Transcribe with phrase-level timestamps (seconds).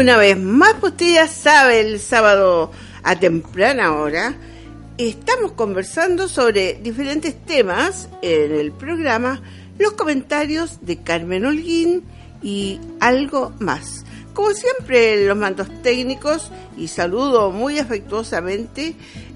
[0.00, 2.70] Una vez más, pues usted ya sabe, el sábado
[3.02, 4.34] a temprana hora,
[4.96, 9.42] estamos conversando sobre diferentes temas en el programa,
[9.78, 12.02] los comentarios de Carmen Holguín
[12.42, 14.06] y algo más.
[14.32, 18.94] Como siempre, los mandos técnicos y saludo muy afectuosamente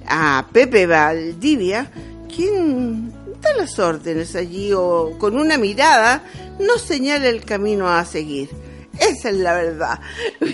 [0.09, 1.91] a Pepe Valdivia,
[2.35, 3.12] quien
[3.43, 6.25] da las órdenes allí o con una mirada
[6.59, 8.64] nos señala el camino a seguir.
[9.01, 10.00] Esa es la verdad.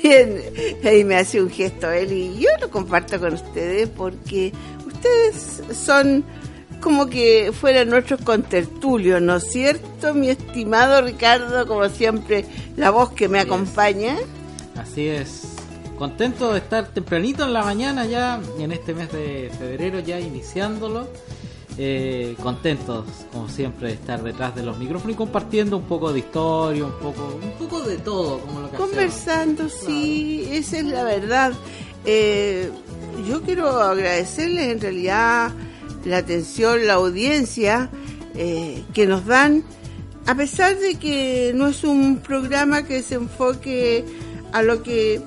[0.02, 0.40] Bien,
[0.84, 4.52] ahí me hace un gesto él y yo lo comparto con ustedes porque
[4.86, 6.24] ustedes son
[6.80, 11.66] como que fueran nuestros contertulios, ¿no es cierto, mi estimado Ricardo?
[11.66, 12.46] Como siempre,
[12.76, 14.16] la voz que me acompaña.
[14.76, 15.42] Así es.
[15.98, 21.08] Contento de estar tempranito en la mañana ya, en este mes de febrero ya iniciándolo.
[21.78, 26.18] Eh, contentos, como siempre, de estar detrás de los micrófonos y compartiendo un poco de
[26.18, 31.04] historia, un poco, un poco de todo, como lo que Conversando, sí, esa es la
[31.04, 31.52] verdad.
[32.04, 32.70] Eh,
[33.28, 35.52] yo quiero agradecerles en realidad
[36.04, 37.90] la atención, la audiencia
[38.34, 39.64] eh, que nos dan,
[40.26, 44.04] a pesar de que no es un programa que se enfoque
[44.52, 45.20] a lo que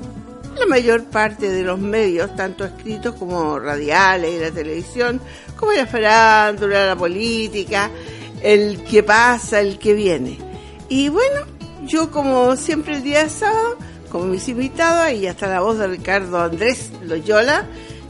[0.57, 5.21] la mayor parte de los medios, tanto escritos como radiales y la televisión,
[5.55, 7.89] como la farándula, la política,
[8.41, 10.37] el que pasa, el que viene.
[10.89, 11.41] Y bueno,
[11.85, 13.77] yo como siempre el día de sábado,
[14.11, 17.65] como mis invitados, ahí está la voz de Ricardo Andrés Loyola,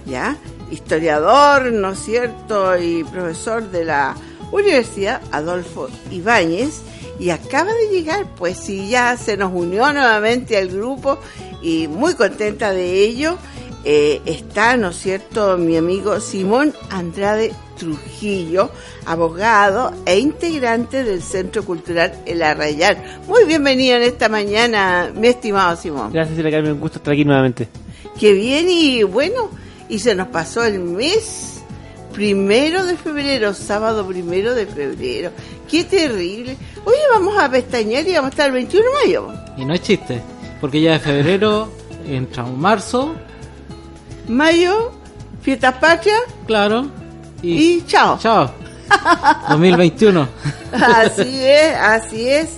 [0.06, 0.38] ya,
[0.70, 2.78] historiador, ¿no es cierto?
[2.78, 4.16] Y profesor de la
[4.52, 6.82] Universidad Adolfo Ibáñez.
[7.20, 11.20] Y acaba de llegar, pues sí, ya se nos unió nuevamente al grupo
[11.63, 13.38] y muy contenta de ello.
[13.85, 18.69] Eh, está, ¿no es cierto?, mi amigo Simón Andrade Trujillo,
[19.06, 22.97] abogado e integrante del Centro Cultural El Arrayán.
[23.28, 26.13] Muy bienvenido en esta mañana, mi estimado Simón.
[26.13, 27.68] Gracias, Silvia Carmen, un gusto estar aquí nuevamente.
[28.18, 29.50] Qué bien y bueno,
[29.90, 31.62] y se nos pasó el mes
[32.13, 35.31] primero de febrero, sábado primero de febrero.
[35.69, 36.56] Qué terrible.
[36.85, 39.28] Oye, vamos a pestañear y vamos a estar el 21 de mayo.
[39.57, 40.22] Y no es chiste,
[40.63, 41.68] porque ya de febrero
[42.07, 43.16] entra un marzo.
[44.29, 44.94] Mayo,
[45.41, 46.22] fiestas patrias.
[46.47, 46.88] Claro.
[47.41, 48.18] Y, chao.
[48.18, 48.50] Chao.
[49.50, 50.25] 2021.
[50.72, 52.50] así es, así es.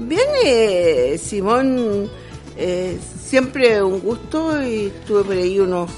[0.00, 2.10] Viene Simón,
[2.56, 5.88] eh, siempre un gusto y tuve por ahí unos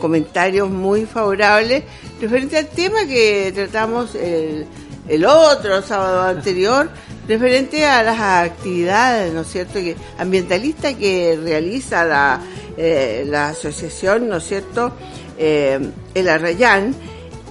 [0.00, 1.84] comentarios muy favorables
[2.18, 4.66] referente al tema que tratamos el,
[5.06, 6.88] el otro sábado anterior,
[7.32, 12.40] referente a las actividades, ¿no es cierto?, que ambientalistas que realiza la,
[12.76, 14.92] eh, la asociación, ¿no es cierto?,
[15.38, 15.80] eh,
[16.14, 16.94] el Arrayán,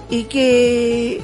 [0.08, 1.20] y que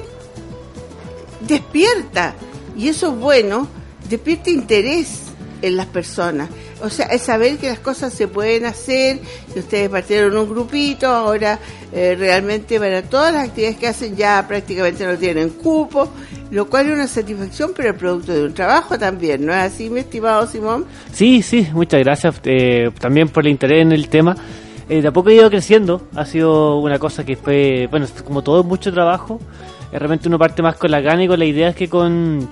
[1.40, 2.34] despierta,
[2.76, 3.68] y eso es bueno,
[4.08, 5.20] despierta interés
[5.62, 6.48] en las personas.
[6.82, 9.18] O sea, es saber que las cosas se pueden hacer,
[9.52, 11.58] que ustedes partieron un grupito, ahora
[11.92, 16.08] eh, realmente para todas las actividades que hacen ya prácticamente no tienen cupo,
[16.50, 19.90] lo cual es una satisfacción, pero el producto de un trabajo también, ¿no es así,
[19.90, 20.84] mi estimado Simón?
[21.12, 24.36] Sí, sí, muchas gracias eh, también por el interés en el tema.
[24.88, 28.42] Eh, de a poco ha ido creciendo, ha sido una cosa que fue, bueno, como
[28.42, 29.38] todo, mucho trabajo.
[29.92, 32.48] De repente uno parte más con la gana y con la idea es que con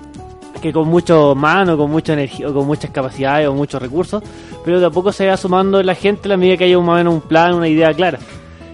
[0.61, 4.23] que con mucho mano, con mucha energía, con muchas capacidades o muchos recursos,
[4.65, 6.89] pero de a poco se va sumando la gente a la medida que haya un,
[6.89, 8.19] un plan, una idea clara.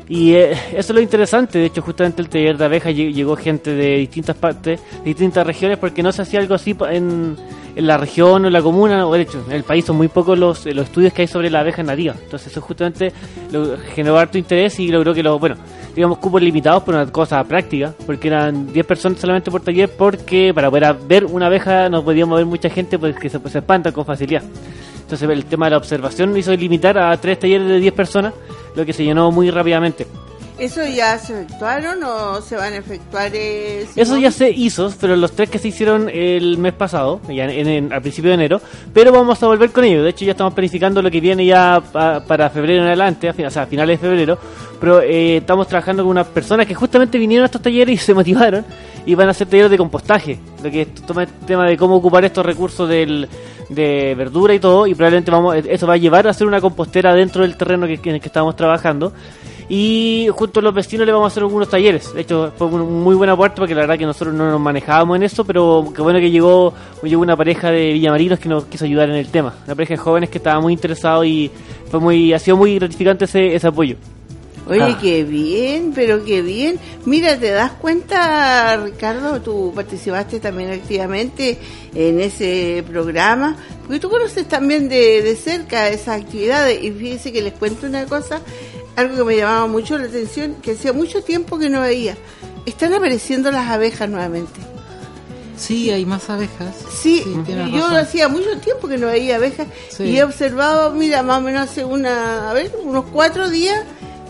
[0.08, 3.74] Y eh, eso es lo interesante, de hecho justamente el taller de abejas llegó gente
[3.74, 7.36] de distintas partes, de distintas regiones, porque no se hacía algo así en,
[7.74, 10.08] en la región o en la comuna, o de hecho en el país son muy
[10.08, 12.14] pocos los, los estudios que hay sobre la abeja nativa.
[12.22, 13.12] Entonces eso justamente
[13.50, 15.56] lo, generó harto interés y logró que los, bueno,
[15.94, 20.52] digamos, cupos limitados por una cosa práctica, porque eran 10 personas solamente por taller, porque
[20.54, 23.58] para poder ver una abeja no podíamos ver mucha gente, pues que se, pues, se
[23.58, 24.42] espanta con facilidad.
[25.02, 28.32] Entonces el tema de la observación hizo limitar a tres talleres de 10 personas,
[28.74, 30.06] lo que se llenó muy rápidamente.
[30.58, 33.30] ¿Eso ya se efectuaron o se van a efectuar?
[33.34, 37.44] Eh, Eso ya se hizo, pero los tres que se hicieron el mes pasado, ya
[37.50, 38.60] en, principio de enero,
[38.92, 40.04] pero vamos a volver con ellos.
[40.04, 43.32] De hecho, ya estamos planificando lo que viene ya pa- para febrero en adelante, a
[43.46, 44.38] o sea, a finales de febrero.
[44.78, 48.14] Pero eh, estamos trabajando con unas personas que justamente vinieron a estos talleres y se
[48.14, 48.64] motivaron
[49.06, 50.38] y van a hacer talleres de compostaje.
[50.62, 53.28] Lo que toma el tema de cómo ocupar estos recursos del,
[53.68, 54.86] de verdura y todo.
[54.86, 57.94] Y probablemente vamos eso va a llevar a hacer una compostera dentro del terreno que,
[58.04, 59.12] en el que estamos trabajando.
[59.74, 62.12] Y junto a los vecinos le vamos a hacer algunos talleres.
[62.12, 65.16] De hecho, fue un muy buen aporte porque la verdad que nosotros no nos manejábamos
[65.16, 68.84] en eso, pero qué bueno que llegó, llegó una pareja de villamarinos que nos quiso
[68.84, 69.54] ayudar en el tema.
[69.64, 71.50] Una pareja de jóvenes que estaba muy interesado y
[71.90, 73.96] fue muy, ha sido muy gratificante ese, ese apoyo.
[74.68, 74.98] Oye, Ah.
[75.00, 76.78] qué bien, pero qué bien.
[77.06, 79.40] Mira, ¿te das cuenta, Ricardo?
[79.40, 81.58] Tú participaste también activamente
[81.94, 86.80] en ese programa, porque tú conoces también de, de cerca esas actividades.
[86.84, 88.40] Y fíjese que les cuento una cosa,
[88.96, 92.16] algo que me llamaba mucho la atención, que hacía mucho tiempo que no veía.
[92.66, 94.60] Están apareciendo las abejas nuevamente.
[95.56, 96.74] Sí, hay más abejas.
[97.00, 97.96] Sí, yo razón.
[97.96, 100.04] hacía mucho tiempo que no veía abejas Sí.
[100.04, 103.80] y he observado, mira, más o menos hace una, a ver, unos cuatro días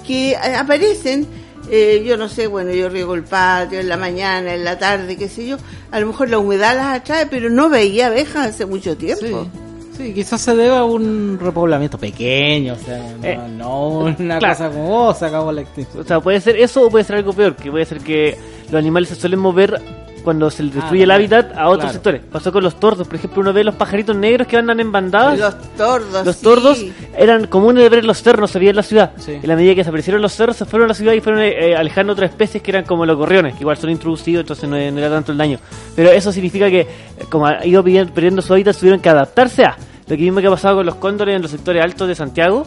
[0.07, 1.27] que a- aparecen,
[1.71, 5.17] eh, yo no sé, bueno, yo riego el patio en la mañana, en la tarde,
[5.17, 5.57] qué sé yo,
[5.91, 9.45] a lo mejor la humedad las atrae, pero no veía abejas hace mucho tiempo.
[9.45, 9.59] Sí.
[10.03, 14.55] Sí, quizás se deba a un repoblamiento pequeño, o sea, no, Eh, no una claro.
[14.55, 16.03] cosa como, oh, se acabó la extinción.
[16.03, 18.37] O sea, puede ser eso o puede ser algo peor, que puede ser que
[18.71, 19.81] los animales se suelen mover
[20.25, 21.93] cuando se les destruye el Ah, también, hábitat a otros claro.
[21.95, 22.21] sectores.
[22.31, 25.37] Pasó con los tordos, por ejemplo, uno ve los pajaritos negros que andan en bandadas.
[25.37, 26.25] Los tordos.
[26.27, 26.45] Los sí.
[26.45, 26.85] tordos
[27.17, 29.11] eran comunes de ver en los cerros, se veía en la ciudad.
[29.19, 29.33] Sí.
[29.43, 31.75] En la medida que desaparecieron los cerros, se fueron a la ciudad y fueron eh,
[31.77, 34.99] alejando otras especies que eran como los gorriones, que igual son introducidos, entonces no, no
[34.99, 35.59] era tanto el daño.
[35.97, 36.87] Pero eso significa que, eh,
[37.29, 39.77] como ha ido perdiendo su hábitat, tuvieron que adaptarse a
[40.07, 42.65] lo que mismo que ha pasado con los cóndores en los sectores altos de Santiago.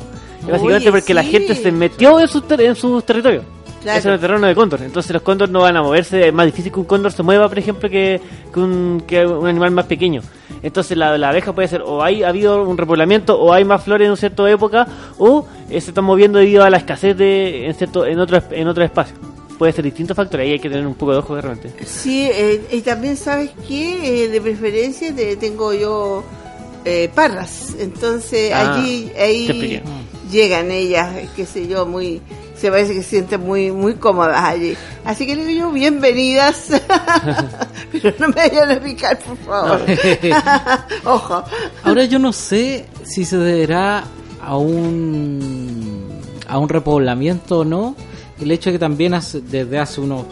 [0.47, 3.43] y Básicamente Oye, porque la gente se metió en sus, en sus territorios.
[3.83, 3.99] Claro.
[3.99, 4.81] Ese era el terreno de cóndor.
[4.81, 6.27] Entonces los cóndores no van a moverse.
[6.29, 8.19] Es más difícil que un cóndor se mueva, por ejemplo, que,
[8.51, 10.21] que un, que un animal más pequeño.
[10.63, 13.83] Entonces la, la abeja puede ser o hay ha habido un repoblamiento o hay más
[13.83, 14.87] flores en una cierta época
[15.19, 18.67] o eh, se están moviendo debido a la escasez de en cierto en otro en
[18.67, 19.15] otro espacio.
[19.59, 20.45] Puede ser distintos factores.
[20.45, 21.71] Ahí hay que tener un poco de ojo realmente.
[21.85, 26.23] Sí, eh, y también sabes que de preferencia te- tengo yo
[26.85, 29.81] eh, parras, entonces Ah, allí ahí
[30.31, 32.21] llegan ellas, qué sé yo, muy
[32.55, 34.75] se parece que se sienten muy muy cómodas allí.
[35.03, 36.69] Así que le digo yo bienvenidas,
[37.91, 39.81] pero no me vayan a picar, por favor.
[41.05, 41.43] Ojo.
[41.83, 44.03] Ahora yo no sé si se deberá
[44.41, 46.09] a un
[46.47, 47.95] a un repoblamiento o no.
[48.39, 50.25] El hecho de que también hace- desde hace unos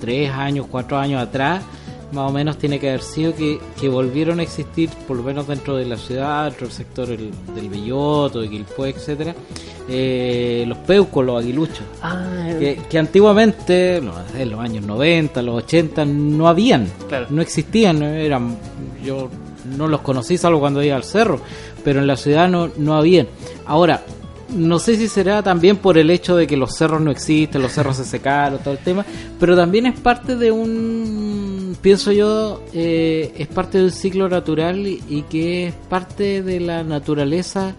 [0.00, 1.62] tres años, cuatro años atrás,
[2.12, 5.46] más o menos tiene que haber sido que, que volvieron a existir, por lo menos
[5.46, 9.34] dentro de la ciudad, dentro del sector el- del Belloto, de Quilpué, etcétera,
[9.88, 11.82] eh, los peucos, los aguiluchos.
[12.02, 17.26] Ah, Que, que antiguamente, no, en los años 90, los 80, no habían, Claro.
[17.30, 18.56] no existían, no eran,
[19.04, 19.28] yo
[19.76, 21.40] no los conocí salvo cuando iba al cerro,
[21.84, 23.28] pero en la ciudad no, no habían.
[23.66, 24.02] Ahora,
[24.56, 27.72] no sé si será también por el hecho de que los cerros no existen, los
[27.72, 29.04] cerros se secaron, todo el tema,
[29.38, 31.27] pero también es parte de un,
[31.80, 36.82] pienso yo, eh, es parte de un ciclo natural y, que es parte de la
[36.84, 37.74] naturaleza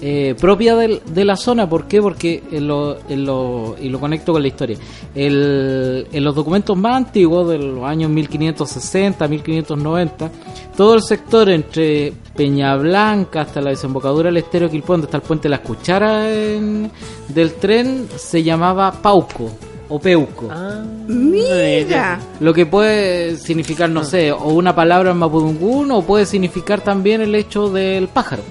[0.00, 1.68] eh, propia del- de la zona.
[1.68, 2.00] ¿Por qué?
[2.00, 4.78] Porque en lo, en lo- y lo conecto con la historia.
[5.12, 10.30] El- en los documentos más antiguos de los años 1560, 1590,
[10.76, 15.24] todo el sector entre Peña Blanca hasta la desembocadura del estero Quilpón, donde está el
[15.24, 16.92] puente de las cucharas en-
[17.28, 19.50] del tren, se llamaba Pauco
[19.88, 20.48] o Peuco.
[20.50, 22.18] ah, Mira.
[22.40, 27.20] Lo que puede significar, no sé, o una palabra en mapudungún, o puede significar también
[27.20, 28.42] el hecho del pájaro.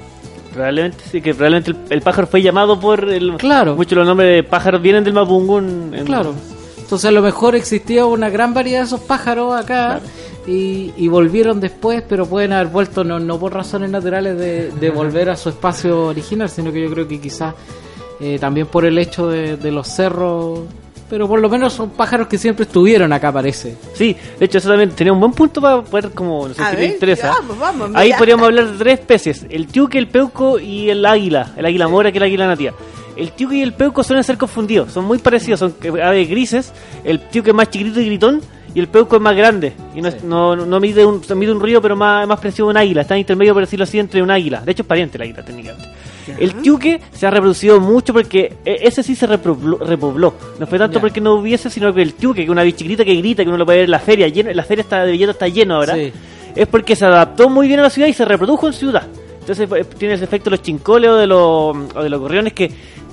[0.53, 3.35] Probablemente sí, que probablemente el, el pájaro fue llamado por el.
[3.37, 3.75] Claro.
[3.75, 5.91] Muchos los nombres de pájaros vienen del mapungún.
[5.93, 6.33] en- Claro.
[6.79, 9.99] Entonces a lo mejor existía una gran variedad de esos pájaros acá
[10.47, 14.89] y, y volvieron después, pero pueden haber vuelto no, no por razones naturales de, de
[14.89, 17.53] volver a su espacio original, sino que yo creo que quizás
[18.21, 20.61] eh, también por el hecho de, de los cerros,
[21.09, 23.77] pero por lo menos son pájaros que siempre estuvieron acá, parece.
[23.93, 26.69] Sí, de hecho eso también tenía un buen punto para poder, como, no sé A
[26.71, 27.29] si ver, te interesa.
[27.29, 31.53] vamos, vamos, Ahí podríamos hablar de tres especies, el tiuque, el peuco y el águila,
[31.55, 32.73] el águila mora que el águila nativa.
[33.15, 36.71] El tiuque y el peuco suelen ser confundidos, son muy parecidos, son que- aves grises,
[37.03, 38.41] el tiuque es más chiquitito y gritón
[38.75, 41.59] y el peuco es más grande y no, es- no, no mide, un, mide un
[41.61, 44.21] río pero más, más parecido a un águila, está en intermedio por decirlo así entre
[44.21, 45.89] un águila, de hecho es pariente el águila técnicamente.
[46.39, 50.33] El tiuque se ha reproducido mucho porque e- ese sí se repobló, repobló.
[50.59, 53.15] No fue tanto porque no hubiese, sino que el tiuque, que es una bichiquita que
[53.15, 55.35] grita, que uno lo puede ver en la feria, lleno, la feria está de billetes
[55.35, 56.11] está lleno ahora, Sí.
[56.55, 59.03] es porque se adaptó muy bien a la ciudad y se reprodujo en ciudad.
[59.39, 61.39] Entonces pues, tiene ese efecto de los chincoles o de los,
[61.95, 62.69] o de los gorriones que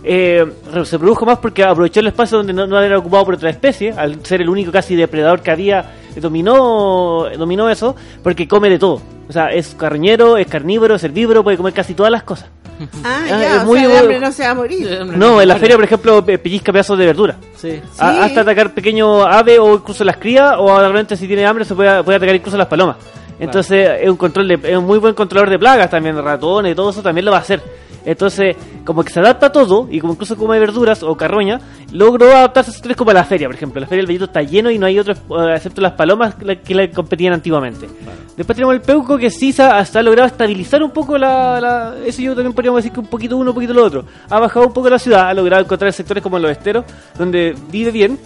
[0.07, 0.45] eh,
[0.85, 3.93] se produjo más porque aprovechó el espacio donde no, no era ocupado por otra especie,
[3.93, 8.79] al ser el único casi depredador que había, eh, dominó, dominó eso, porque come de
[8.79, 9.01] todo.
[9.29, 12.49] O sea, es carroñero, es carnívoro, es herbívoro, puede comer casi todas las cosas.
[13.05, 15.01] Ah, Ah, ya, es o muy sea, de hambre no se va a morir.
[15.17, 17.37] No, en la feria, por ejemplo, pe- pellizca pedazos de verdura.
[17.57, 17.81] Sí.
[17.99, 21.75] A- hasta atacar pequeño ave o incluso las crías, o realmente si tiene hambre se
[21.75, 22.97] puede, puede atacar incluso las palomas.
[23.39, 26.75] Entonces es un control de, es un muy buen controlador de plagas también, ratones y
[26.75, 27.61] todo eso también lo va a hacer.
[28.05, 31.61] Entonces, como que se adapta a todo, y como incluso come verduras o carroña,
[31.93, 33.81] logró adaptarse a sectores como la feria, por ejemplo.
[33.81, 36.75] La feria del bellito está lleno y no hay otros, eh, excepto las palomas, que
[36.75, 37.87] le competían antiguamente.
[38.37, 41.61] Después tenemos el peuco que sí se ha, hasta ha logrado estabilizar un poco la,
[41.61, 44.05] la- Eso yo también podríamos decir que un poquito uno, un poquito lo otro.
[44.29, 46.85] Ha bajado un poco la ciudad, ha logrado encontrar sectores como los esteros,
[47.17, 48.19] donde vive bien,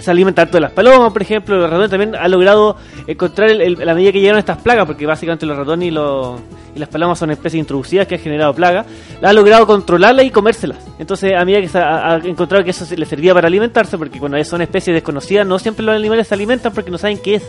[0.00, 2.76] se alimenta harto de las palomas, por ejemplo, los ratones también ha logrado
[3.06, 6.40] encontrar el, la medida que llegaron estas plagas, porque básicamente los ratones y, los,
[6.74, 8.86] y las palomas son especies introducidas que han generado plagas,
[9.22, 10.78] ha logrado controlarlas y comérselas.
[10.98, 14.18] Entonces, a medida que se ha, encontrado que eso se- le servía para alimentarse, porque
[14.18, 17.44] cuando son especies desconocidas, no siempre los animales se alimentan porque no saben qué es.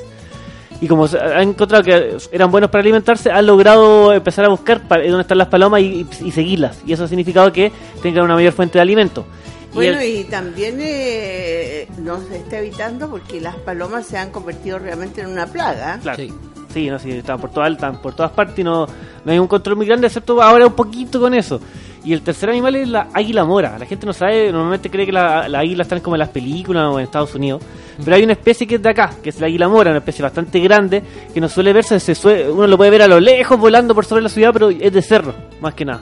[0.82, 5.22] Y como han encontrado que eran buenos para alimentarse, han logrado empezar a buscar dónde
[5.22, 6.82] están las palomas y- y seguirlas.
[6.88, 9.26] Y eso ha significado que tengan una mayor fuente de alimento.
[9.72, 14.80] Y Bueno, el- y también eh, nos está evitando porque las palomas se han convertido
[14.80, 16.00] realmente en una plaga.
[16.02, 16.18] Claro.
[16.18, 16.34] Sí.
[16.74, 18.86] Sí, no, sí, están por todas, están por todas partes y no,
[19.26, 21.60] no hay un control muy grande, excepto ahora un poquito con eso.
[22.06, 23.76] Y el tercer animal es la águila mora.
[23.80, 26.86] La gente no sabe, normalmente cree que la- las águilas están como en las películas
[26.94, 27.64] o en Estados Unidos.
[28.04, 30.22] Pero hay una especie que es de acá, que es la águila mora, una especie
[30.22, 31.02] bastante grande,
[31.34, 34.06] que no suele verse, se sue- uno lo puede ver a lo lejos volando por
[34.06, 36.02] sobre la ciudad, pero es de cerro, más que nada.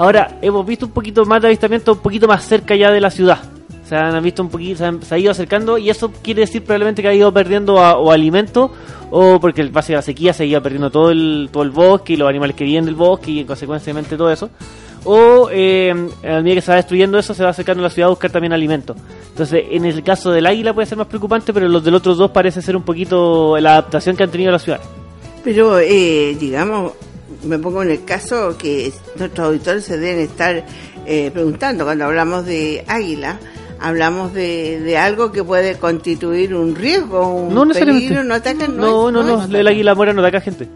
[0.00, 3.10] Ahora, hemos visto un poquito más de avistamiento, un poquito más cerca ya de la
[3.10, 3.38] ciudad.
[3.86, 7.02] Se han visto un poquito, se, han- ha ido acercando y eso quiere decir probablemente
[7.02, 8.72] que ha ido perdiendo o alimento
[9.10, 12.14] o porque el base de la sequía se iba perdiendo todo el, todo el bosque
[12.14, 14.48] y los animales que viven del bosque y consecuentemente todo eso.
[15.04, 15.90] O eh,
[16.24, 18.30] a medida que se va destruyendo eso se va acercando a la ciudad a buscar
[18.30, 18.96] también alimento.
[19.28, 22.30] Entonces, en el caso del águila puede ser más preocupante, pero los del otros dos
[22.30, 24.80] parece ser un poquito la adaptación que han tenido a la ciudad.
[25.44, 26.92] Pero, eh, digamos,
[27.44, 30.64] me pongo en el caso que nuestros auditores se deben estar
[31.06, 33.38] eh, preguntando cuando hablamos de águila.
[33.82, 39.08] Hablamos de, de algo que puede constituir un riesgo, un No peligro, no atacan, No,
[39.08, 40.68] es- no, no, es- el águila mora no ataca gente.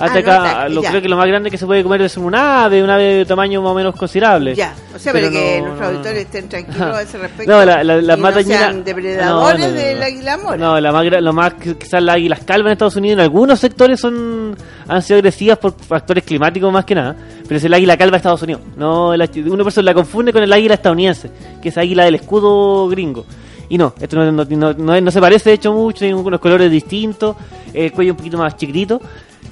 [0.00, 2.16] Ah, Ataca, no ataca, lo creo que lo más grande que se puede comer es
[2.16, 4.54] un ave, un ave de tamaño más o menos considerable.
[4.54, 7.52] Ya, o sea, para que no, nuestros no, auditores estén tranquilos a ese respecto.
[7.52, 10.56] No, la, la, la más sean depredadores del águila mora.
[10.56, 13.60] No, la más, gra- lo más quizás las águilas calvas en Estados Unidos en algunos
[13.60, 14.56] sectores son
[14.88, 17.14] han sido agresivas por factores climáticos más que nada,
[17.46, 18.62] pero es el águila calva de Estados Unidos.
[18.76, 21.30] No, la, una persona la confunde con el águila estadounidense,
[21.60, 23.26] que es águila del escudo gringo.
[23.68, 26.40] Y no, esto no, no, no- no- no se parece de hecho mucho, tiene unos
[26.40, 27.36] colores distintos,
[27.72, 29.00] el cuello un poquito más chiquitito.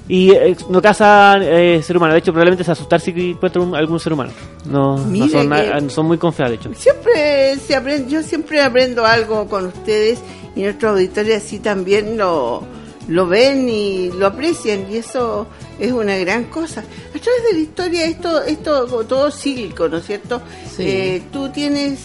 [0.09, 3.75] Y eh, no caza eh, ser humano, de hecho probablemente se asustar si encuentra un-
[3.75, 4.33] algún ser humano.
[4.65, 6.71] No, no son, na- son muy confiados de hecho.
[6.81, 10.19] Siempre se aprende, yo siempre aprendo algo con ustedes
[10.57, 12.63] y nuestros auditores así también lo,
[13.07, 15.47] lo ven y lo aprecian y eso
[15.79, 16.81] es una gran cosa.
[16.81, 20.41] A través de la historia esto esto todo cíclico, ¿no es cierto?
[20.75, 20.85] Sí.
[20.87, 21.99] Eh, Tú tienes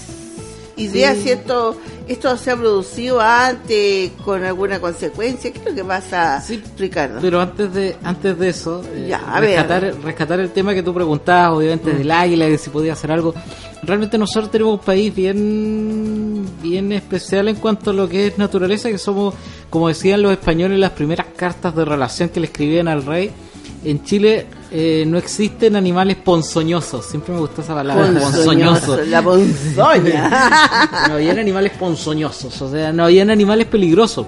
[0.75, 1.23] ideas, Sí.
[1.23, 1.77] ¿cierto?
[2.07, 5.51] Esto se ha producido antes con alguna consecuencia.
[5.53, 7.19] ¿Qué es lo que pasa, Sí, Ricardo?
[7.21, 9.95] Pero antes de antes de eso, eh, ver.
[10.03, 13.33] rescatar, el tema que tú preguntabas, obviamente del águila, de si podía hacer algo.
[13.83, 18.89] Realmente nosotros tenemos un país bien bien especial en cuanto a lo que es naturaleza,
[18.89, 19.33] que somos,
[19.69, 23.31] como decían los españoles, las primeras cartas de relación que le escribían al rey.
[23.85, 27.05] En Chile eh, no existen animales ponzoñosos.
[27.05, 28.97] Siempre me gustó esa palabra, ponzoñoso.
[29.05, 30.29] La ponzoña.
[31.09, 34.25] no habían animales ponzoñosos, o sea, no habían animales peligrosos.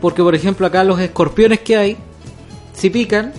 [0.00, 1.96] Porque, por ejemplo, acá los escorpiones que hay,
[2.72, 3.32] si pican,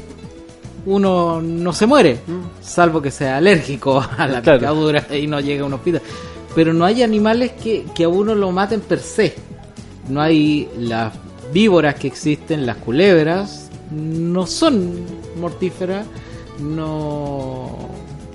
[0.85, 2.19] uno no se muere,
[2.61, 4.59] salvo que sea alérgico a la Claro.
[4.59, 6.01] picadura y no llegue a un hospital.
[6.55, 9.35] Pero no hay animales que, que a uno lo maten per se.
[10.07, 11.13] No hay las
[11.53, 14.93] víboras que existen, las culebras, no son
[15.41, 16.05] mortíferas,
[16.59, 17.89] no,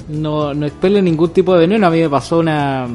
[0.08, 1.86] no, no expelen ningún tipo de veneno.
[1.86, 2.86] A mí me pasó una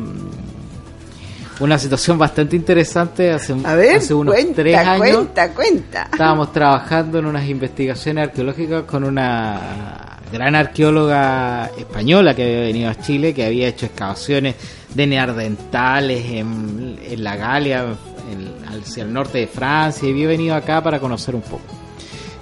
[1.60, 5.00] una situación bastante interesante hace, A ver, hace unos cuenta, tres años.
[5.00, 6.08] cuenta, cuenta.
[6.12, 12.96] Estábamos trabajando en unas investigaciones arqueológicas con una gran arqueóloga española que había venido a
[12.96, 14.56] Chile, que había hecho excavaciones
[14.96, 17.86] de neandertales en, en la Galia,
[18.32, 21.62] en- hacia el norte de Francia, y había venido acá para conocer un poco.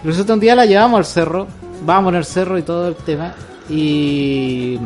[0.02, 1.46] Resulta un día la llevamos al cerro,
[1.86, 3.34] vamos al cerro y todo el tema,
[3.70, 4.80] y,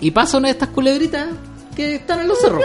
[0.00, 1.28] y pasa una de estas culebritas
[1.74, 2.62] que están en los cerros.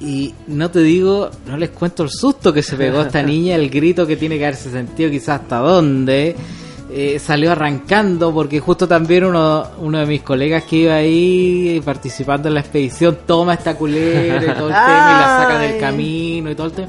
[0.00, 3.68] Y no te digo, no les cuento el susto que se pegó esta niña, el
[3.68, 6.36] grito que tiene que haberse sentido quizás hasta dónde,
[6.90, 12.48] eh, salió arrancando porque justo también uno, uno de mis colegas que iba ahí participando
[12.48, 16.50] en la expedición toma esta culebra y todo el tema y la saca del camino
[16.50, 16.88] y todo el tema.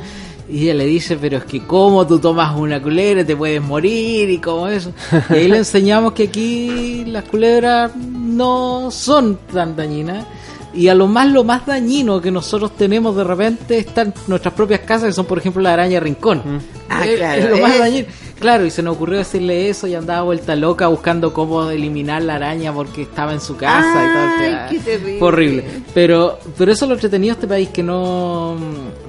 [0.52, 4.30] Y ella le dice, pero es que cómo tú tomas una culebra, te puedes morir
[4.30, 4.92] y como eso.
[5.30, 10.26] Y ahí le enseñamos que aquí las culebras no son tan dañinas.
[10.74, 14.82] Y a lo más lo más dañino que nosotros tenemos de repente están nuestras propias
[14.82, 16.42] casas, que son por ejemplo la araña rincón.
[16.90, 18.08] Ah, Es- claro, es lo más dañino.
[18.40, 22.36] Claro, y se nos ocurrió decirle eso y andaba vuelta loca buscando cómo eliminar la
[22.36, 25.22] araña porque estaba en su casa y todo Ay, qué terrible.
[25.22, 25.64] Horrible.
[25.94, 28.56] Pero, pero eso es lo entretenido de este país, que no,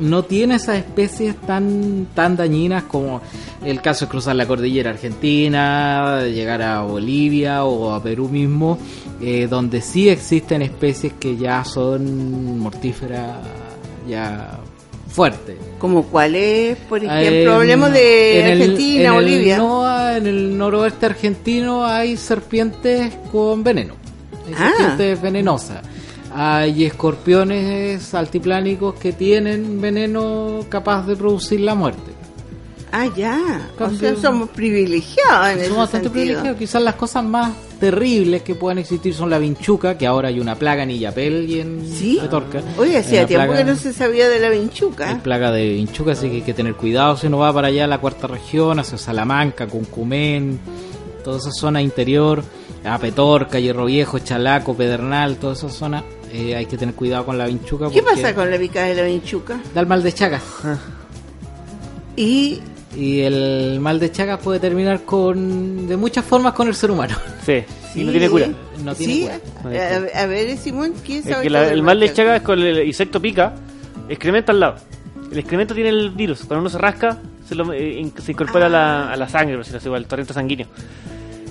[0.01, 3.21] no tiene esas especies tan, tan dañinas como
[3.65, 8.79] el caso de cruzar la cordillera argentina, llegar a Bolivia o a Perú mismo,
[9.21, 13.37] eh, donde sí existen especies que ya son mortíferas,
[14.09, 14.60] ya
[15.11, 15.57] fuertes.
[15.79, 19.57] Como cuál es, por ejemplo, En- hablemos de en el- Argentina, en el Bolivia.
[19.59, 23.95] NOA, en el noroeste argentino hay serpientes con veneno.
[24.47, 24.71] Hay Ah.
[24.77, 25.81] serpientes venenosas.
[26.33, 32.10] Hay escorpiones altiplánicos que tienen veneno capaz de producir la muerte.
[32.93, 33.69] Ah, ya.
[33.79, 36.13] O sea, somos privilegiados en ese Somos bastante sentido.
[36.13, 36.59] privilegiados.
[36.59, 40.55] Quizás las cosas más terribles que puedan existir son la vinchuca, que ahora hay una
[40.57, 42.19] plaga en Illapel y en ¿Sí?
[42.21, 42.61] Petorca.
[42.79, 45.19] Oye, Hay hacía tiempo que no se sabía de la Hay vinchuca.
[45.23, 47.87] plaga de vinchuca, así que hay que tener cuidado si uno va para allá a
[47.87, 50.59] la cuarta región, hacia Salamanca, Cuncumén,
[51.25, 52.43] toda esa zona interior,
[52.85, 57.39] a Petorca, Hierro Viejo, Chalaco, Pedernal, toda esa zona, eh, hay que tener cuidado con
[57.39, 57.89] la vinchuca.
[57.91, 59.59] ¿Qué pasa con la picada de la vinchuca?
[59.75, 60.43] Da el mal de Chagas.
[62.17, 62.61] Y
[62.97, 67.17] Y el mal de Chagas puede terminar con de muchas formas con el ser humano.
[67.47, 67.63] Sí,
[67.95, 68.11] y no Sí.
[68.11, 68.47] tiene cura.
[68.85, 69.35] No tiene sí, cura.
[69.63, 70.11] No tiene cura.
[70.15, 72.37] a, a ver, Simón, ¿quién Es sabe que la- sobre el mal de Chagas?
[72.39, 73.55] Es con el insecto pica,
[74.09, 74.77] excremento al lado.
[75.31, 76.41] El excremento tiene el virus.
[76.41, 77.19] Cuando uno se rasca,
[77.49, 79.95] se, lo, eh, in- se incorpora a, la, a la sangre, por decirlo así, o
[79.95, 80.67] al torrente sanguíneo.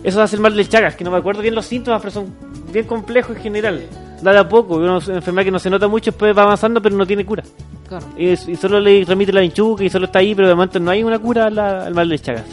[0.04, 2.34] Eso hace el mal del Chagas, que no me acuerdo bien los síntomas, pero son
[2.74, 3.84] bien complejos en general.
[4.22, 6.98] Da de a poco, una enfermedad que no se nota mucho, después va avanzando, pero
[6.98, 7.44] no tiene cura.
[7.90, 8.06] Claro.
[8.18, 10.80] Y, es- y solo le transmite la vinchuca y solo está ahí, pero de momento
[10.80, 12.46] no hay una cura al, al mal del Chagas.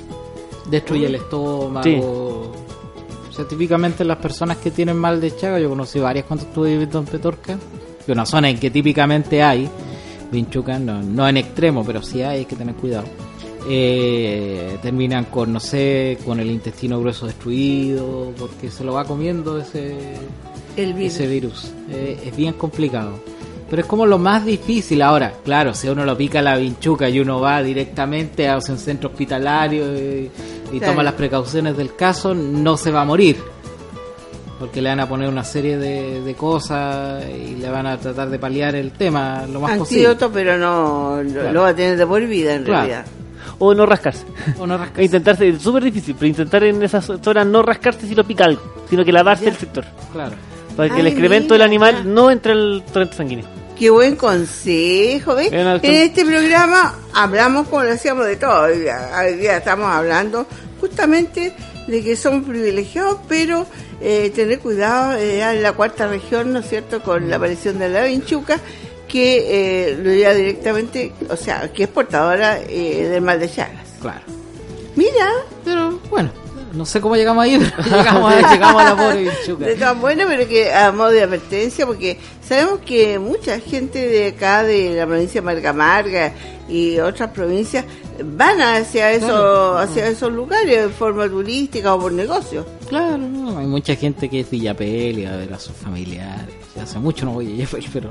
[0.70, 1.84] Destruye el estómago.
[1.84, 1.98] Sí.
[2.02, 6.70] O sea, típicamente las personas que tienen mal de Chagas, yo conocí varias cuando estuve
[6.70, 7.58] viviendo en Petorca,
[8.04, 9.68] que una zona en que típicamente hay
[10.32, 13.04] vinchuca, no, no en extremo, pero sí hay, hay que tener cuidado.
[13.68, 19.58] Eh, terminan con, no sé, con el intestino grueso destruido, porque se lo va comiendo
[19.58, 19.96] ese,
[20.76, 21.14] El virus.
[21.14, 21.72] ese virus.
[21.90, 23.18] Eh, es bien complicado.
[23.68, 25.32] Pero es como lo más difícil ahora.
[25.44, 29.10] Claro, si a uno lo pica la vinchuca y uno va directamente a un centro
[29.10, 30.30] hospitalario y,
[30.72, 30.92] y Claro.
[30.92, 33.36] toma las precauciones del caso, no se va a morir.
[34.58, 38.30] Porque le van a poner una serie de, de cosas y le van a tratar
[38.30, 40.06] de paliar el tema lo más posible.
[40.06, 41.52] Antídoto, pero no lo, Claro.
[41.52, 42.86] lo va a tener de por vida en Claro.
[42.86, 43.06] realidad.
[43.58, 44.24] O no rascarse.
[44.58, 45.04] O no E rascarse.
[45.04, 48.62] intentarse, es súper difícil, pero intentar en esas zonas no rascarse si lo pica algo,
[48.88, 49.50] sino que lavarse Ya.
[49.50, 49.84] el sector.
[50.12, 50.36] Claro.
[50.76, 53.46] Para que Ay, el excremento mira, del animal no entre al torrente sanguíneo.
[53.78, 55.52] Qué buen consejo, ¿ves?
[55.52, 58.64] En En este programa hablamos como lo hacíamos de todo.
[58.64, 60.46] Hoy día, estamos hablando
[60.80, 61.54] justamente
[61.86, 63.66] de que somos privilegiados, pero
[64.00, 67.88] eh, tener cuidado eh, en la cuarta región, ¿no es cierto?, con la aparición de
[67.88, 68.58] la vinchuca,
[69.08, 73.86] que eh, lo lleva directamente, o sea, que es portadora eh, del mal de Chagas.
[74.00, 74.22] Claro.
[74.96, 75.30] Mira,
[75.64, 76.30] Pero bueno,
[76.76, 79.64] no sé cómo llegamos ahí, pero llegamos a, llegamos a la pobre vinchuca.
[79.66, 84.28] De todas buenas, pero que a modo de advertencia, porque sabemos que mucha gente de
[84.28, 86.32] acá, de la provincia de Margamarga
[86.68, 87.84] y otras provincias,
[88.24, 89.78] van hacia, eso, Claro.
[89.78, 92.66] hacia esos lugares de forma turística o por negocio.
[92.88, 96.54] Claro, no, hay mucha gente que es de Illapel y a ver a sus familiares.
[96.80, 98.10] Hace mucho no voy a Illapel, pero,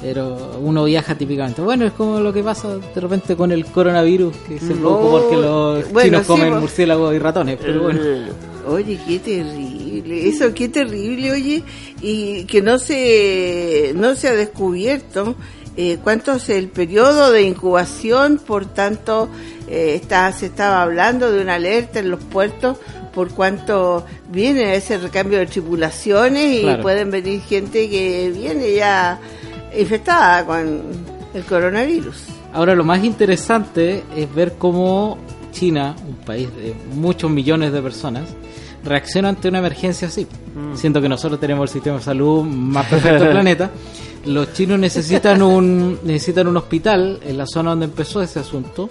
[0.00, 1.60] pero uno viaja típicamente.
[1.62, 5.10] Bueno, es como lo que pasa de repente con el coronavirus, que se No, produjo
[5.10, 6.60] porque los bueno, chinos sí, comen pues.
[6.60, 8.00] murciélagos y ratones, pero bueno.
[8.68, 11.62] Oye, qué terrible, eso qué terrible, oye,
[12.02, 15.34] y que no se, no se ha descubierto
[15.76, 19.28] eh, cuánto es el periodo de incubación, por tanto,
[19.68, 22.76] eh, está, se estaba hablando de una alerta en los puertos
[23.14, 26.82] por cuanto viene ese recambio de tripulaciones y Claro.
[26.82, 29.18] pueden venir gente que viene ya
[29.76, 30.82] infectada con
[31.34, 32.16] el coronavirus.
[32.52, 35.18] Ahora lo más interesante es ver cómo
[35.52, 38.24] China, un país de muchos millones de personas,
[38.84, 40.26] reacciona ante una emergencia así.
[40.74, 43.70] Siento que nosotros tenemos el sistema de salud más perfecto del planeta.
[44.24, 48.88] Los chinos necesitan un necesitan un hospital en la zona donde empezó ese asunto.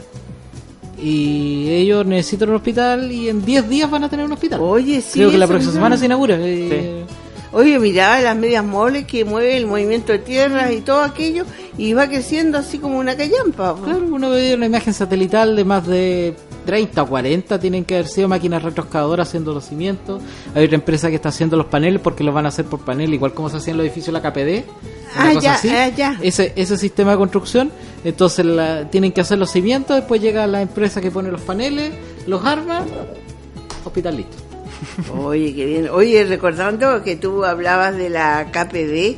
[0.99, 4.59] Y ellos necesitan un hospital y en 10 días van a tener un hospital.
[4.61, 5.19] Oye, sí.
[5.19, 6.37] Creo que la próxima semana se inaugura.
[6.39, 7.05] eh,
[7.57, 11.43] Oye, miraba las medias moles que mueve el movimiento de tierras y todo aquello
[11.75, 13.75] y va creciendo así como una callampa.
[13.83, 16.35] Claro, uno ve una imagen satelital de más de
[16.67, 20.21] 30 o 40 tienen que haber sido máquinas retroscavadoras haciendo los cimientos.
[20.53, 23.11] Hay otra empresa que está haciendo los paneles porque los van a hacer por panel,
[23.11, 24.63] igual como se hacía en los edificios de la KPD.
[25.15, 25.69] Ah, ya, así.
[25.69, 26.15] ah, ya.
[26.21, 27.71] Ese, ese sistema de construcción.
[28.03, 31.91] Entonces la- tienen que hacer los cimientos, después llega la empresa que pone los paneles,
[32.27, 32.83] los arma,
[33.83, 34.37] hospital listo.
[35.19, 35.89] Oye, qué bien.
[35.89, 39.17] Oye, recordando que tú hablabas de la KPD,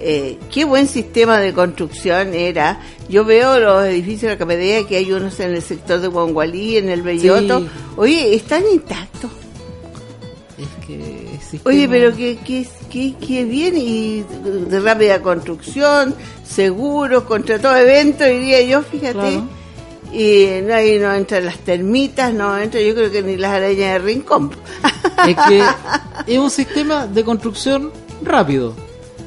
[0.00, 2.80] eh, qué buen sistema de construcción era.
[3.08, 6.76] Yo veo los edificios de la KPD, que hay unos en el sector de Guangualí,
[6.76, 7.60] en el Belloto.
[7.60, 7.68] Sí.
[7.96, 9.30] Oye, están intactos.
[10.58, 10.94] Es que
[11.34, 14.24] el sistema- Oye, pero qué, qué, qué, qué bien y
[14.68, 16.14] de rápida construcción,
[16.46, 19.12] seguros, contra todo evento, diría yo, fíjate.
[19.14, 19.48] Claro.
[20.10, 23.92] Y no, ahí no entran las termitas, no entran, yo creo que ni las arañas
[23.92, 24.50] de rincón.
[25.26, 25.62] Es que
[26.26, 27.90] es un sistema de construcción
[28.22, 28.74] rápido,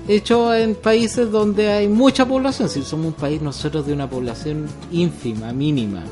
[0.08, 2.70] hecho en países donde hay mucha población.
[2.70, 6.04] Si somos un país nosotros de una población ínfima, mínima.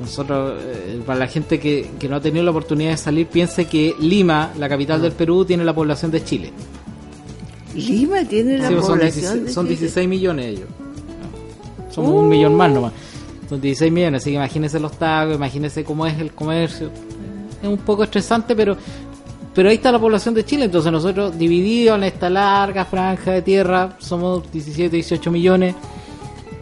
[0.00, 3.66] Nosotros, eh, para la gente que, que no ha tenido la oportunidad de salir, piense
[3.66, 6.52] que Lima, la capital del Perú, tiene la población de Chile.
[7.74, 9.78] Lima tiene la Sí, son, población 16, de son Chile.
[9.78, 10.68] 16 millones ellos.
[11.90, 12.92] Somos un millón más nomás.
[13.48, 16.90] Son 16 millones, así que imagínense los tagos, imagínense cómo es el comercio.
[17.62, 18.76] Es un poco estresante, pero
[19.54, 20.66] pero ahí está la población de Chile.
[20.66, 25.74] Entonces nosotros, divididos en esta larga franja de tierra, somos 17, 18 millones.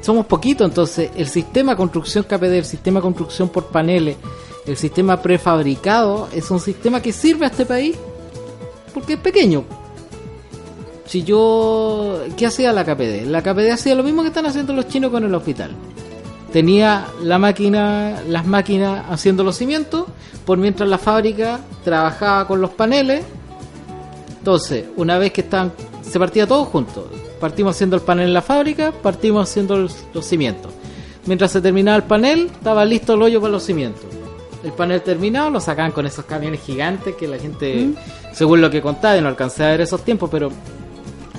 [0.01, 4.17] Somos poquitos, entonces el sistema construcción KPD, el sistema construcción por paneles,
[4.65, 7.97] el sistema prefabricado, es un sistema que sirve a este país
[8.95, 9.65] porque es pequeño.
[11.05, 12.21] Si yo...
[12.37, 13.27] ¿Qué hacía la KPD?
[13.27, 15.73] La KPD hacía lo mismo que están haciendo los chinos con el hospital.
[16.53, 20.07] Tenía la máquina, las máquinas haciendo los cimientos,
[20.47, 23.25] por mientras la fábrica trabajaba con los paneles.
[24.39, 27.11] Entonces, una vez que estaban, se partía todo junto.
[27.39, 30.73] Partimos haciendo el panel en la fábrica, partimos haciendo los, los cimientos.
[31.27, 34.07] Mientras se terminaba el panel, estaba listo el hoyo para los cimientos.
[34.65, 37.91] El panel terminado lo sacaban con esos camiones gigantes que la gente,
[38.33, 40.51] según lo que contaba, y no alcancé a ver esos tiempos, pero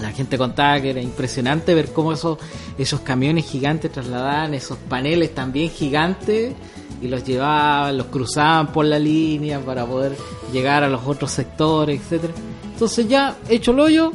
[0.01, 2.37] la gente contaba que era impresionante ver cómo esos,
[2.77, 6.53] esos camiones gigantes trasladaban esos paneles también gigantes
[7.01, 10.15] y los llevaban, los cruzaban por la línea para poder
[10.51, 12.33] llegar a los otros sectores, etcétera.
[12.73, 14.11] Entonces ya hecho el hoyo,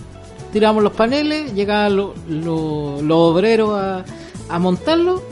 [0.53, 4.05] tiramos los paneles, llegaban lo- lo- los obreros a,
[4.49, 5.23] a montarlo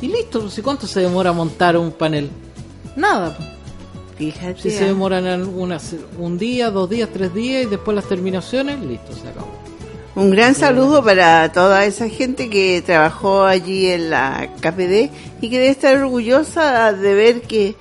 [0.00, 0.48] y listo.
[0.56, 2.30] ¿Y cuánto se demora montar un panel?
[2.96, 3.36] Nada.
[3.36, 3.48] pues.
[4.16, 4.60] Fíjate.
[4.60, 9.12] Si se demoran algunas, un día, dos días, tres días y después las terminaciones, listo,
[9.12, 9.46] se acabó.
[10.18, 15.60] Un gran saludo para toda esa gente que trabajó allí en la KPD y que
[15.60, 17.76] debe estar orgullosa de ver que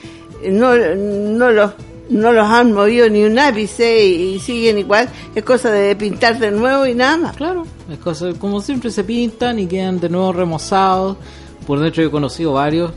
[0.47, 1.71] no, no los
[2.11, 5.09] no los han movido ni un ápice y, siguen igual.
[5.33, 7.35] Es cosa de pintar de nuevo y nada más.
[7.35, 11.17] Claro, es cosa, como siempre se pintan y quedan de nuevo remozados.
[11.65, 12.91] Por dentro yo he conocido varios.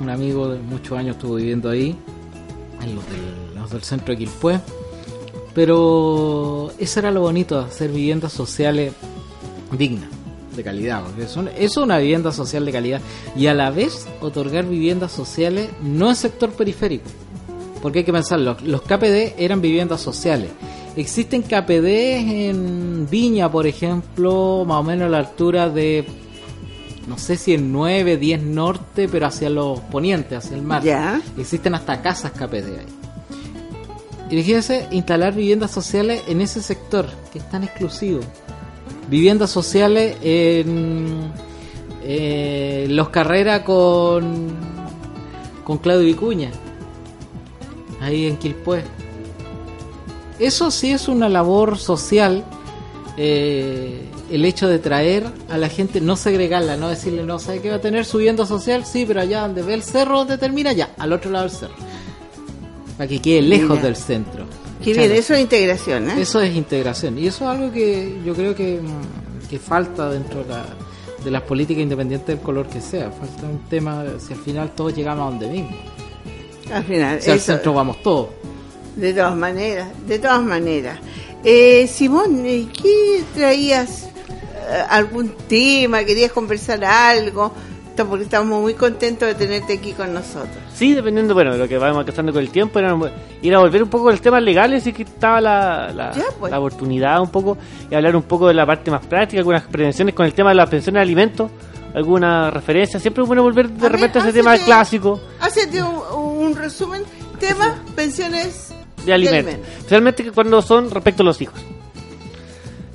[0.00, 1.94] Un amigo de muchos años estuvo viviendo ahí,
[2.82, 4.58] en los del, los del centro de Quilpué.
[5.54, 8.92] Pero eso era lo bonito, hacer viviendas sociales
[9.76, 10.08] dignas,
[10.54, 11.02] de calidad.
[11.04, 13.00] Porque son, eso es una vivienda social de calidad.
[13.36, 17.08] Y a la vez otorgar viviendas sociales no en sector periférico.
[17.82, 20.50] Porque hay que pensar, los, los KPD eran viviendas sociales.
[20.96, 21.86] Existen KPD
[22.48, 26.04] en Viña, por ejemplo, más o menos a la altura de,
[27.06, 30.82] no sé si en 9, 10 norte, pero hacia los ponientes, hacia el mar.
[30.82, 31.22] Ya.
[31.38, 32.86] Existen hasta casas KPD ahí.
[34.30, 38.20] Y fíjense, instalar viviendas sociales en ese sector, que es tan exclusivo.
[39.08, 41.32] Viviendas sociales en
[42.02, 44.48] eh, Los Carreras con,
[45.64, 46.50] con Claudio Vicuña,
[48.00, 48.82] ahí en Quilpué.
[50.38, 52.44] Eso sí es una labor social,
[53.16, 57.70] eh, el hecho de traer a la gente, no segregarla, no decirle, no, ¿sabe que
[57.70, 58.84] va a tener su vivienda social?
[58.84, 61.74] Sí, pero allá donde ve el cerro, donde termina, ya, al otro lado del cerro.
[62.98, 63.82] Para que quede lejos Mira.
[63.84, 64.44] del centro.
[64.84, 65.08] Qué Claro.
[65.08, 66.14] bien, eso es integración, ¿eh?
[66.20, 67.18] Eso es integración.
[67.18, 70.66] Y eso es algo que yo creo que, mm, que falta dentro de, la-
[71.24, 73.10] de las políticas independientes del color que sea.
[73.10, 75.76] Falta un tema, si al final todos llegamos a donde mismo.
[76.72, 78.28] Al final, Si al eso, centro vamos todos.
[78.96, 80.98] de todas maneras, de todas maneras.
[81.44, 84.04] Eh, Simón, eh, ¿qué traías?
[84.04, 86.02] Eh, ¿Algún tema?
[86.04, 87.52] ¿Querías conversar algo?
[87.98, 90.54] Esto Porque estamos muy contentos de tenerte aquí con nosotros.
[90.72, 92.96] Sí, dependiendo, bueno, de lo que vamos alcanzando con el tiempo, era
[93.42, 96.52] ir a volver un poco al tema legales y que estaba la, la, Ya, pues.
[96.52, 97.58] la oportunidad un poco
[97.90, 100.54] y hablar un poco de la parte más práctica, algunas prevenciones con el tema de
[100.54, 101.50] las pensiones de alimentos,
[101.92, 103.00] alguna referencia.
[103.00, 107.02] Siempre es bueno volver de A repente a ese tema clásico Hacete un, un resumen.
[107.40, 108.72] Tema, pensiones
[109.04, 111.60] de alimentos, especialmente cuando son respecto a los hijos.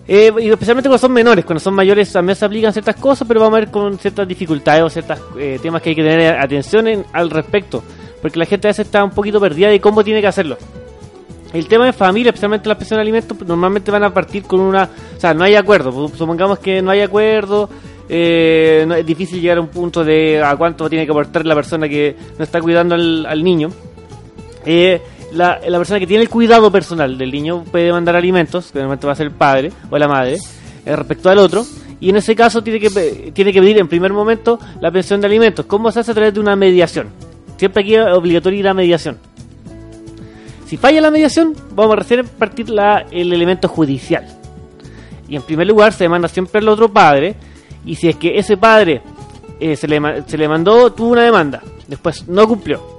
[0.07, 3.39] Eh, y especialmente cuando son menores, cuando son mayores también se aplican ciertas cosas, pero
[3.39, 5.19] vamos a ver con ciertas dificultades o ciertos
[5.61, 7.81] temas que hay que tener atención en- al respecto
[8.23, 10.57] porque la gente a veces está un poquito perdida de cómo tiene que hacerlo.
[11.51, 14.89] El tema de familia, especialmente la pensión de alimentos, normalmente van a partir con una...
[15.17, 16.07] O sea, no hay acuerdo.
[16.07, 17.69] Supongamos que no hay acuerdo,
[18.07, 21.89] eh, es difícil llegar a un punto de a cuánto tiene que aportar la persona
[21.89, 23.71] que no está cuidando al, niño.
[24.65, 25.01] Eh,
[25.33, 29.13] la, persona que tiene el cuidado personal del niño puede mandar alimentos, que normalmente va
[29.13, 30.37] a ser el padre o la madre,
[30.85, 31.65] eh, respecto al otro.
[31.99, 35.27] Y en ese caso tiene que, tiene que pedir en primer momento la pensión de
[35.27, 35.65] alimentos.
[35.65, 37.07] ¿Cómo se hace a través de una mediación?
[37.57, 39.17] Siempre aquí es obligatorio ir a mediación.
[40.65, 42.67] Si falla la mediación, vamos a recién partir
[43.11, 44.25] el elemento judicial.
[45.29, 47.35] Y en primer lugar se demanda siempre al otro padre.
[47.85, 49.01] Y si es que ese padre
[49.59, 52.92] eh, se, le, se le mandó, tuvo una demanda, después no cumplió,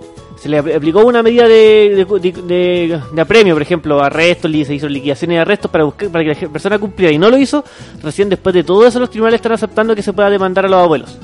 [0.44, 2.04] se le aplicó una medida de,
[2.44, 6.52] de, apremio, por ejemplo, arresto, se hizo liquidaciones de arrestos para, buscar, para que la
[6.52, 7.64] persona cumpliera y no lo hizo,
[8.02, 10.82] recién después de todo eso los tribunales están aceptando que se pueda demandar a los
[10.82, 11.16] abuelos.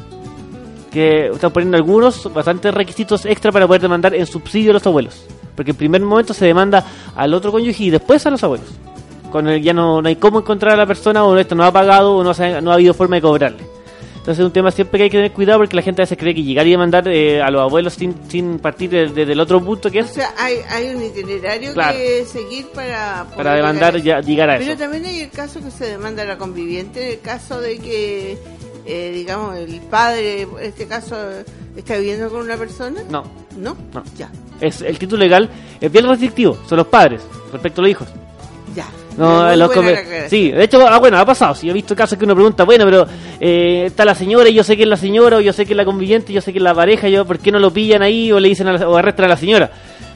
[0.90, 5.26] Que están poniendo algunos bastantes requisitos extra para poder demandar en subsidio a los abuelos.
[5.54, 6.82] Porque en primer momento se demanda
[7.14, 8.68] al otro cónyuge y después a los abuelos.
[9.30, 11.70] Con el, ya no, no hay cómo encontrar a la persona o esto no ha
[11.70, 13.79] pagado o no, no ha habido forma de cobrarle.
[14.20, 16.18] Entonces es un tema siempre que hay que tener cuidado porque la gente a veces
[16.18, 19.64] cree que llegar y demandar eh, a los abuelos sin, sin partir desde el otro
[19.64, 20.10] punto que es...
[20.10, 23.26] O sea, hay, hay un itinerario que seguir para...
[23.34, 24.78] Para demandar, ya, llegar a Pero eso.
[24.78, 27.78] Pero también hay el caso que se demanda a la conviviente, en el caso de
[27.78, 28.36] que,
[28.84, 31.16] eh, digamos, el padre, en este caso,
[31.74, 33.02] está viviendo con una persona.
[33.08, 33.24] No.
[33.56, 33.74] ¿No?
[33.94, 34.02] No.
[34.18, 34.30] Ya.
[34.60, 35.48] Es, el título legal
[35.80, 38.08] es bien restrictivo, son los padres respecto a los hijos.
[39.20, 39.70] No, los
[40.28, 41.54] sí, de hecho, ah, bueno, ha pasado.
[41.54, 43.06] Si he visto casos que uno pregunta, bueno, pero
[43.38, 45.74] eh, está la señora y yo sé que es la señora, o yo sé que
[45.74, 48.00] es la conviviente, yo sé que es la pareja, yo, ¿por qué no lo pillan
[48.00, 49.70] ahí o le dicen o arrestan a la señora?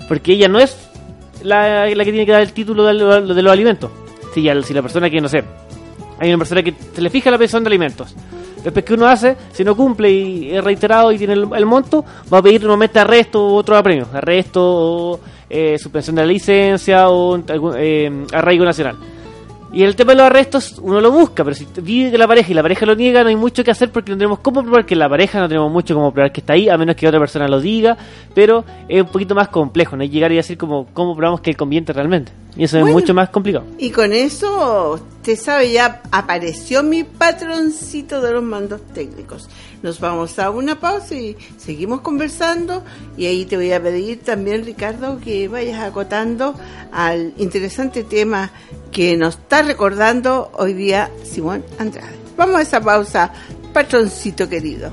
[0.08, 0.74] Porque ella no es
[1.42, 2.94] la, la que tiene que dar el título de,
[3.34, 3.90] de los alimentos.
[4.34, 5.44] Si, si la persona que, no sé,
[6.18, 8.14] hay una persona que se le fija la pensión de alimentos.
[8.62, 12.38] Después que uno hace, si no cumple y es reiterado y tiene el, monto, va
[12.38, 14.08] a pedir nuevamente arresto u otro apremio.
[14.10, 15.20] Arresto o
[15.56, 17.40] eh, suspensión de la licencia o
[17.76, 18.96] eh, arraigo nacional.
[19.74, 22.54] Y el tema de los arrestos, uno lo busca, pero si vive la pareja y
[22.54, 24.94] la pareja lo niega, no hay mucho que hacer porque no tenemos cómo probar que
[24.94, 27.48] la pareja, no tenemos mucho como probar que está ahí, a menos que otra persona
[27.48, 27.98] lo diga,
[28.36, 31.50] pero es un poquito más complejo, no hay llegar y decir como cómo probamos que
[31.50, 32.30] el conviene realmente.
[32.56, 33.64] Y eso es mucho más complicado.
[33.78, 39.48] Y con eso, usted sabe, ya apareció mi patroncito de los mandos técnicos.
[39.82, 42.84] Nos vamos a una pausa y seguimos conversando.
[43.16, 46.54] Y ahí te voy a pedir también, Ricardo, que vayas acotando
[46.92, 48.52] al interesante tema
[48.94, 52.14] que nos está recordando hoy día Simón Andrade.
[52.36, 53.32] Vamos a esa pausa,
[53.72, 54.92] patroncito querido.